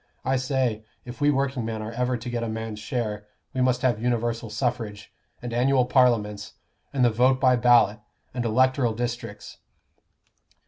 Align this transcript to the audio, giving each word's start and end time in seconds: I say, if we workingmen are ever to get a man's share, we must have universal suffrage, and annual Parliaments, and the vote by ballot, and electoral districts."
I 0.25 0.35
say, 0.37 0.83
if 1.05 1.21
we 1.21 1.29
workingmen 1.29 1.83
are 1.83 1.91
ever 1.91 2.17
to 2.17 2.29
get 2.31 2.41
a 2.43 2.49
man's 2.49 2.79
share, 2.79 3.27
we 3.53 3.61
must 3.61 3.83
have 3.83 4.01
universal 4.01 4.49
suffrage, 4.49 5.13
and 5.43 5.53
annual 5.53 5.85
Parliaments, 5.85 6.53
and 6.91 7.05
the 7.05 7.11
vote 7.11 7.39
by 7.39 7.55
ballot, 7.55 7.99
and 8.33 8.43
electoral 8.43 8.95
districts." 8.95 9.57